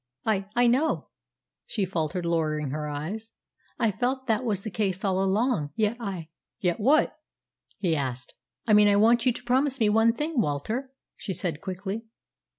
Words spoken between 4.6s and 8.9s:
the case all along, yet I" "Yet what?" he asked. "I mean